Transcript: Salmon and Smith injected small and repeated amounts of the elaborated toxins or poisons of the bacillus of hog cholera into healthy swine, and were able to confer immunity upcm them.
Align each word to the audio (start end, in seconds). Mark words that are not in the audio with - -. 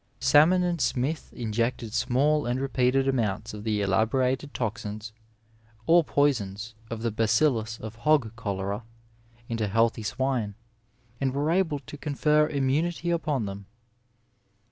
Salmon 0.19 0.63
and 0.63 0.81
Smith 0.81 1.31
injected 1.31 1.93
small 1.93 2.47
and 2.47 2.59
repeated 2.59 3.07
amounts 3.07 3.53
of 3.53 3.63
the 3.63 3.81
elaborated 3.83 4.51
toxins 4.51 5.13
or 5.85 6.03
poisons 6.03 6.73
of 6.89 7.03
the 7.03 7.11
bacillus 7.11 7.77
of 7.79 7.97
hog 7.97 8.35
cholera 8.35 8.81
into 9.47 9.67
healthy 9.67 10.01
swine, 10.01 10.55
and 11.21 11.35
were 11.35 11.51
able 11.51 11.77
to 11.77 11.99
confer 11.99 12.47
immunity 12.47 13.09
upcm 13.09 13.45
them. 13.45 13.67